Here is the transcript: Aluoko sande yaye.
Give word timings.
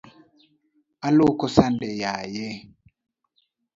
Aluoko 1.07 1.45
sande 1.55 1.89
yaye. 2.03 2.47